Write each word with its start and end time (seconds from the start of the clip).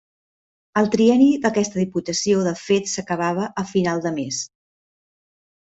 El 0.79 0.87
trienni 0.95 1.27
d'aquesta 1.43 1.81
Diputació 1.83 2.41
de 2.49 2.55
fet 2.63 2.91
s'acabava 2.95 3.47
a 3.65 3.69
final 3.77 4.03
de 4.07 4.17
mes. 4.21 4.45